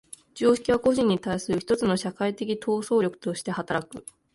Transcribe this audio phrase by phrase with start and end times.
[0.33, 4.03] 常識は個人に対する一つの社会的統制力として働く。